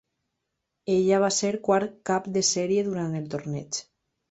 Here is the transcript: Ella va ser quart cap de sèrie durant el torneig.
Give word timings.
Ella 0.93 1.19
va 1.25 1.29
ser 1.35 1.51
quart 1.69 1.95
cap 2.13 2.31
de 2.39 2.45
sèrie 2.55 2.89
durant 2.91 3.17
el 3.23 3.31
torneig. 3.37 3.83